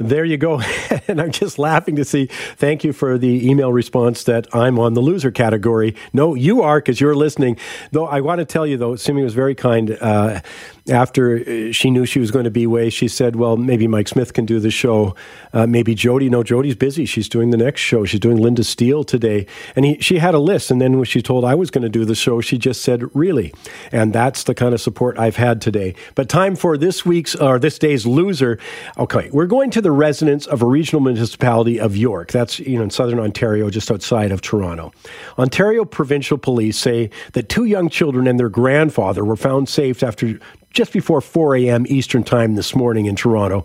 There 0.00 0.24
you 0.24 0.38
go. 0.38 0.62
and 1.08 1.20
I'm 1.20 1.30
just 1.30 1.58
laughing 1.58 1.96
to 1.96 2.06
see. 2.06 2.24
Thank 2.56 2.84
you 2.84 2.94
for 2.94 3.18
the 3.18 3.46
email 3.46 3.70
response 3.70 4.24
that 4.24 4.46
I'm 4.54 4.78
on 4.78 4.94
the 4.94 5.02
loser 5.02 5.30
category. 5.30 5.94
No, 6.14 6.34
you 6.34 6.62
are 6.62 6.78
because 6.78 7.02
you're 7.02 7.14
listening. 7.14 7.58
Though 7.92 8.06
I 8.06 8.22
want 8.22 8.38
to 8.38 8.46
tell 8.46 8.66
you, 8.66 8.78
though, 8.78 8.96
Simi 8.96 9.22
was 9.22 9.34
very 9.34 9.54
kind. 9.54 9.98
Uh, 10.00 10.40
after 10.88 11.36
uh, 11.36 11.72
she 11.72 11.90
knew 11.90 12.06
she 12.06 12.18
was 12.18 12.30
going 12.30 12.44
to 12.44 12.50
be 12.50 12.64
away, 12.64 12.88
she 12.88 13.08
said, 13.08 13.36
"Well, 13.36 13.58
maybe 13.58 13.86
Mike 13.86 14.08
Smith 14.08 14.32
can 14.32 14.46
do 14.46 14.58
the 14.58 14.70
show. 14.70 15.14
Uh, 15.52 15.66
maybe 15.66 15.94
Jody. 15.94 16.30
No, 16.30 16.42
Jody's 16.42 16.74
busy. 16.74 17.04
She's 17.04 17.28
doing 17.28 17.50
the 17.50 17.58
next 17.58 17.82
show. 17.82 18.06
She's 18.06 18.20
doing 18.20 18.38
Linda 18.38 18.64
Steele 18.64 19.04
today." 19.04 19.46
And 19.76 19.84
he, 19.84 19.98
she 20.00 20.16
had 20.16 20.34
a 20.34 20.38
list, 20.38 20.70
and 20.70 20.80
then 20.80 20.96
when 20.96 21.04
she 21.04 21.20
told 21.20 21.44
I 21.44 21.54
was 21.54 21.70
going 21.70 21.82
to 21.82 21.90
do 21.90 22.06
the 22.06 22.14
show, 22.14 22.40
she 22.40 22.56
just 22.56 22.80
said, 22.80 23.14
"Really?" 23.14 23.52
And 23.92 24.14
that's 24.14 24.44
the 24.44 24.54
kind 24.54 24.72
of 24.72 24.80
support 24.80 25.18
I've 25.18 25.36
had 25.36 25.60
today. 25.60 25.94
But 26.14 26.30
time 26.30 26.56
for 26.56 26.78
this 26.78 27.04
week's 27.04 27.34
or 27.34 27.58
this 27.58 27.78
day's 27.78 28.06
loser. 28.06 28.58
Okay, 28.96 29.28
we're 29.30 29.46
going 29.46 29.70
to 29.70 29.82
the 29.82 29.89
residents 29.92 30.46
of 30.46 30.62
a 30.62 30.66
regional 30.66 31.02
municipality 31.02 31.78
of 31.80 31.96
York. 31.96 32.32
That's 32.32 32.58
you 32.58 32.76
know 32.76 32.84
in 32.84 32.90
southern 32.90 33.20
Ontario, 33.20 33.70
just 33.70 33.90
outside 33.90 34.32
of 34.32 34.40
Toronto. 34.40 34.92
Ontario 35.38 35.84
Provincial 35.84 36.38
Police 36.38 36.78
say 36.78 37.10
that 37.32 37.48
two 37.48 37.64
young 37.64 37.88
children 37.88 38.26
and 38.26 38.38
their 38.38 38.48
grandfather 38.48 39.24
were 39.24 39.36
found 39.36 39.68
safe 39.68 40.02
after 40.02 40.38
just 40.70 40.92
before 40.92 41.20
4 41.20 41.56
a.m. 41.56 41.84
Eastern 41.88 42.22
Time 42.22 42.54
this 42.54 42.74
morning 42.74 43.06
in 43.06 43.16
Toronto. 43.16 43.64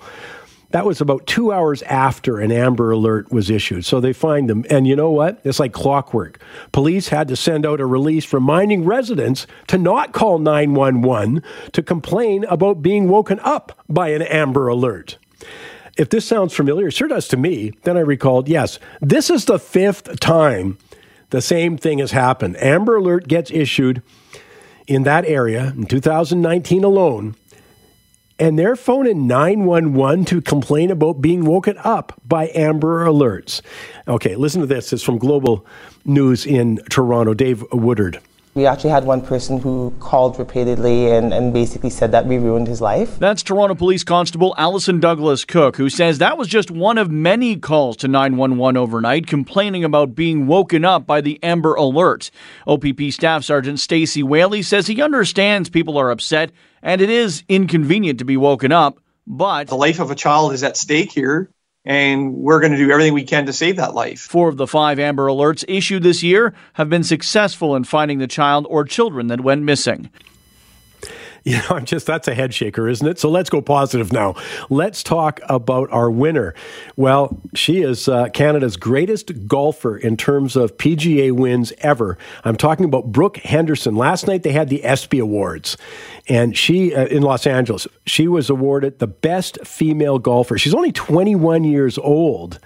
That 0.71 0.85
was 0.85 0.99
about 0.99 1.25
two 1.25 1.53
hours 1.53 1.83
after 1.83 2.39
an 2.39 2.51
Amber 2.51 2.91
Alert 2.91 3.31
was 3.31 3.49
issued. 3.49 3.85
So 3.85 4.01
they 4.01 4.11
find 4.11 4.49
them. 4.49 4.65
And 4.69 4.85
you 4.85 4.95
know 4.95 5.11
what? 5.11 5.39
It's 5.45 5.59
like 5.59 5.71
clockwork. 5.71 6.41
Police 6.73 7.07
had 7.07 7.29
to 7.29 7.35
send 7.37 7.65
out 7.65 7.79
a 7.79 7.85
release 7.85 8.33
reminding 8.33 8.83
residents 8.83 9.47
to 9.67 9.77
not 9.77 10.11
call 10.11 10.39
911 10.39 11.43
to 11.71 11.81
complain 11.81 12.43
about 12.45 12.81
being 12.81 13.07
woken 13.07 13.39
up 13.39 13.83
by 13.87 14.09
an 14.09 14.23
Amber 14.23 14.67
Alert. 14.67 15.17
If 15.97 16.09
this 16.09 16.25
sounds 16.25 16.53
familiar, 16.53 16.91
sure 16.91 17.07
does 17.07 17.27
to 17.29 17.37
me, 17.37 17.73
then 17.83 17.95
I 17.97 18.01
recalled 18.01 18.49
yes, 18.49 18.79
this 19.01 19.29
is 19.29 19.45
the 19.45 19.59
fifth 19.59 20.19
time 20.19 20.77
the 21.29 21.41
same 21.41 21.77
thing 21.77 21.99
has 21.99 22.11
happened. 22.11 22.57
Amber 22.57 22.97
Alert 22.97 23.27
gets 23.27 23.51
issued 23.51 24.01
in 24.87 25.03
that 25.03 25.25
area 25.25 25.73
in 25.75 25.85
2019 25.85 26.83
alone, 26.83 27.35
and 28.37 28.59
they're 28.59 28.75
phoning 28.75 29.27
911 29.27 30.25
to 30.25 30.41
complain 30.41 30.91
about 30.91 31.21
being 31.21 31.45
woken 31.45 31.77
up 31.79 32.19
by 32.27 32.51
Amber 32.53 33.05
Alerts. 33.05 33.61
Okay, 34.07 34.35
listen 34.35 34.61
to 34.61 34.67
this. 34.67 34.93
It's 34.93 35.03
from 35.03 35.17
Global 35.17 35.65
News 36.03 36.45
in 36.45 36.77
Toronto. 36.89 37.33
Dave 37.33 37.63
Woodard. 37.71 38.19
We 38.55 38.65
actually 38.65 38.91
had 38.91 39.03
one 39.03 39.19
person 39.19 39.59
who 39.59 39.93
called 39.99 40.39
repeatedly 40.39 41.11
and, 41.11 41.33
and 41.33 41.51
basically 41.51 41.89
said 41.89 42.13
that 42.13 42.25
we 42.25 42.37
ruined 42.37 42.69
his 42.69 42.79
life. 42.79 43.19
That's 43.19 43.43
Toronto 43.43 43.75
Police 43.75 44.05
Constable 44.05 44.55
Allison 44.57 45.01
Douglas 45.01 45.43
Cook, 45.43 45.75
who 45.75 45.89
says 45.89 46.19
that 46.19 46.37
was 46.37 46.47
just 46.47 46.71
one 46.71 46.97
of 46.97 47.11
many 47.11 47.57
calls 47.57 47.97
to 47.97 48.07
911 48.07 48.77
overnight 48.77 49.27
complaining 49.27 49.83
about 49.83 50.15
being 50.15 50.47
woken 50.47 50.85
up 50.85 51.05
by 51.05 51.19
the 51.19 51.37
Amber 51.43 51.73
Alert. 51.73 52.31
OPP 52.65 53.11
Staff 53.11 53.43
Sergeant 53.43 53.77
Stacey 53.77 54.23
Whaley 54.23 54.61
says 54.61 54.87
he 54.87 55.01
understands 55.01 55.69
people 55.69 55.97
are 55.97 56.09
upset 56.09 56.53
and 56.81 57.01
it 57.01 57.09
is 57.09 57.43
inconvenient 57.49 58.19
to 58.19 58.25
be 58.25 58.37
woken 58.37 58.71
up, 58.71 59.01
but 59.27 59.67
the 59.67 59.75
life 59.75 59.99
of 59.99 60.11
a 60.11 60.15
child 60.15 60.53
is 60.53 60.63
at 60.63 60.77
stake 60.77 61.11
here 61.11 61.49
and 61.85 62.33
we're 62.33 62.59
going 62.59 62.71
to 62.71 62.77
do 62.77 62.91
everything 62.91 63.13
we 63.13 63.23
can 63.23 63.45
to 63.45 63.53
save 63.53 63.75
that 63.77 63.93
life. 63.93 64.21
Four 64.21 64.49
of 64.49 64.57
the 64.57 64.67
five 64.67 64.99
Amber 64.99 65.27
Alerts 65.27 65.63
issued 65.67 66.03
this 66.03 66.23
year 66.23 66.53
have 66.73 66.89
been 66.89 67.03
successful 67.03 67.75
in 67.75 67.83
finding 67.83 68.19
the 68.19 68.27
child 68.27 68.65
or 68.69 68.83
children 68.83 69.27
that 69.27 69.41
went 69.41 69.63
missing. 69.63 70.09
You 71.55 71.57
know, 71.57 71.75
I'm 71.75 71.85
just, 71.85 72.07
that's 72.07 72.27
a 72.27 72.33
head 72.33 72.55
shaker, 72.55 72.89
isn't 72.89 73.07
it? 73.07 73.19
So 73.19 73.29
let's 73.29 73.51
go 73.51 73.61
positive 73.61 74.11
now. 74.11 74.33
Let's 74.71 75.03
talk 75.03 75.39
about 75.43 75.91
our 75.91 76.09
winner. 76.09 76.55
Well, 76.95 77.39
she 77.53 77.83
is 77.83 78.07
uh, 78.07 78.29
Canada's 78.29 78.77
greatest 78.77 79.47
golfer 79.47 79.95
in 79.95 80.17
terms 80.17 80.55
of 80.55 80.75
PGA 80.77 81.31
wins 81.31 81.71
ever. 81.81 82.17
I'm 82.45 82.55
talking 82.55 82.83
about 82.83 83.11
Brooke 83.11 83.37
Henderson. 83.37 83.95
Last 83.95 84.25
night 84.25 84.41
they 84.41 84.53
had 84.53 84.69
the 84.69 84.83
ESPY 84.83 85.19
Awards, 85.19 85.77
and 86.27 86.57
she, 86.57 86.95
uh, 86.95 87.05
in 87.05 87.21
Los 87.21 87.45
Angeles, 87.45 87.87
she 88.07 88.27
was 88.27 88.49
awarded 88.49 88.97
the 88.97 89.05
best 89.05 89.59
female 89.63 90.17
golfer. 90.17 90.57
She's 90.57 90.73
only 90.73 90.91
21 90.91 91.63
years 91.63 91.99
old. 91.99 92.59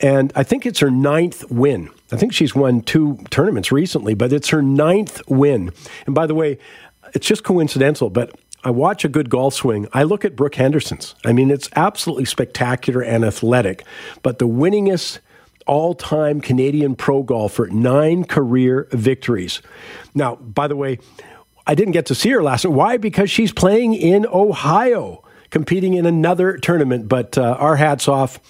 And 0.00 0.32
I 0.34 0.42
think 0.42 0.66
it's 0.66 0.80
her 0.80 0.90
ninth 0.90 1.48
win. 1.52 1.88
I 2.10 2.16
think 2.16 2.32
she's 2.32 2.52
won 2.52 2.80
two 2.80 3.18
tournaments 3.30 3.70
recently, 3.70 4.14
but 4.14 4.32
it's 4.32 4.48
her 4.48 4.60
ninth 4.60 5.22
win. 5.28 5.70
And 6.06 6.14
by 6.16 6.26
the 6.26 6.34
way, 6.34 6.58
it's 7.12 7.26
just 7.26 7.44
coincidental, 7.44 8.10
but 8.10 8.32
I 8.64 8.70
watch 8.70 9.04
a 9.04 9.08
good 9.08 9.28
golf 9.28 9.54
swing. 9.54 9.88
I 9.92 10.04
look 10.04 10.24
at 10.24 10.36
Brooke 10.36 10.54
Henderson's. 10.54 11.14
I 11.24 11.32
mean, 11.32 11.50
it's 11.50 11.68
absolutely 11.74 12.26
spectacular 12.26 13.02
and 13.02 13.24
athletic, 13.24 13.84
but 14.22 14.38
the 14.38 14.46
winningest 14.46 15.18
all 15.66 15.94
time 15.94 16.40
Canadian 16.40 16.94
pro 16.94 17.22
golfer, 17.22 17.66
nine 17.66 18.24
career 18.24 18.88
victories. 18.92 19.62
Now, 20.14 20.36
by 20.36 20.68
the 20.68 20.76
way, 20.76 20.98
I 21.66 21.74
didn't 21.74 21.92
get 21.92 22.06
to 22.06 22.14
see 22.14 22.30
her 22.30 22.42
last 22.42 22.64
night. 22.64 22.74
Why? 22.74 22.96
Because 22.96 23.30
she's 23.30 23.52
playing 23.52 23.94
in 23.94 24.26
Ohio, 24.26 25.24
competing 25.50 25.94
in 25.94 26.06
another 26.06 26.56
tournament. 26.56 27.08
But 27.08 27.38
uh, 27.38 27.56
our 27.58 27.76
hats 27.76 28.08
off. 28.08 28.40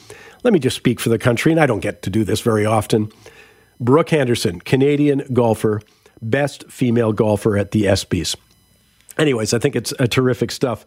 Let 0.43 0.53
me 0.53 0.59
just 0.59 0.77
speak 0.77 0.99
for 0.99 1.09
the 1.09 1.19
country, 1.19 1.53
and 1.53 1.61
I 1.61 1.67
don't 1.67 1.81
get 1.81 2.03
to 2.03 2.11
do 2.11 2.25
this 2.25 2.41
very 2.41 2.67
often. 2.67 3.13
Brooke 3.79 4.11
Henderson, 4.11 4.61
Canadian 4.61 5.23
golfer, 5.33 5.81
best 6.21 6.71
female 6.71 7.13
golfer 7.13 7.57
at 7.57 7.71
the 7.71 7.85
ESPYs. 7.85 8.37
Anyways, 9.19 9.53
I 9.53 9.59
think 9.59 9.77
it's 9.77 9.93
a 9.99 10.09
terrific 10.09 10.51
stuff. 10.51 10.87